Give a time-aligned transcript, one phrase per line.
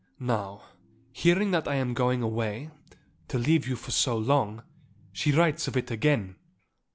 [0.19, 0.63] Now,
[1.11, 2.71] hearing that I am going away,
[3.27, 4.63] to leave you for so long,
[5.11, 6.37] she writes of it again.